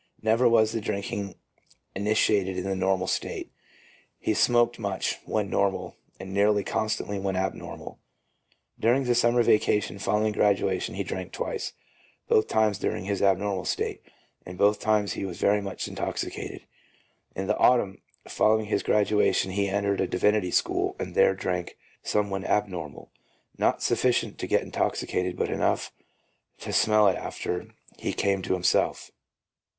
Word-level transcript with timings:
Never 0.23 0.49
was 0.49 0.71
the 0.71 0.81
drinking 0.81 1.35
initiated 1.93 2.57
in 2.57 2.63
the 2.63 2.75
normal 2.75 3.05
state. 3.05 3.51
He 4.17 4.33
smoked 4.33 4.79
much 4.79 5.17
when 5.25 5.47
normal, 5.51 5.95
and 6.19 6.33
nearly 6.33 6.63
constantly 6.63 7.19
when 7.19 7.35
abnormal. 7.35 7.99
During 8.79 9.03
the 9.03 9.13
summer 9.13 9.43
vacation 9.43 9.99
following 9.99 10.31
graduation 10.31 10.95
he 10.95 11.03
drank 11.03 11.31
twice, 11.33 11.73
both 12.27 12.47
times 12.47 12.79
during 12.79 13.05
his 13.05 13.21
abnormal 13.21 13.63
state, 13.65 14.01
and 14.43 14.57
both 14.57 14.79
times 14.79 15.13
he 15.13 15.23
was 15.23 15.37
very 15.37 15.61
much 15.61 15.87
intoxicated. 15.87 16.63
In 17.35 17.45
the 17.45 17.57
autumn 17.57 18.01
following 18.27 18.65
his 18.65 18.81
graduation 18.81 19.51
he 19.51 19.69
entered 19.69 20.01
a 20.01 20.07
divinity 20.07 20.49
school 20.49 20.95
and 20.97 21.13
there 21.13 21.35
drank 21.35 21.77
some 22.01 22.31
when 22.31 22.43
abnormal, 22.43 23.11
not 23.55 23.83
sufficient 23.83 24.39
to 24.39 24.47
get 24.47 24.63
intoxicated, 24.63 25.37
but 25.37 25.51
enough 25.51 25.93
to 26.61 26.73
smell 26.73 27.07
it 27.07 27.17
after 27.19 27.67
he 27.99 28.13
came 28.13 28.41
to 28.41 28.53
himself. 28.53 29.11